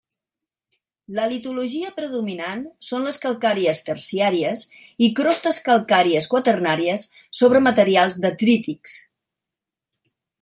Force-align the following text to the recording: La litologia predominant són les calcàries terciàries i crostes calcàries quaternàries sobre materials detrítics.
La 1.17 1.25
litologia 1.31 1.89
predominant 1.97 2.63
són 2.87 3.05
les 3.07 3.19
calcàries 3.25 3.81
terciàries 3.89 4.63
i 5.07 5.09
crostes 5.19 5.59
calcàries 5.67 6.31
quaternàries 6.35 7.05
sobre 7.41 7.61
materials 7.71 8.19
detrítics. 8.25 8.97